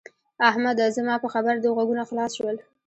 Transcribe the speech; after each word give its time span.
احمده! 0.49 0.85
زما 0.97 1.15
په 1.23 1.27
خبره 1.33 1.57
دې 1.63 1.69
غوږونه 1.75 2.03
خلاص 2.09 2.31
شول؟ 2.37 2.57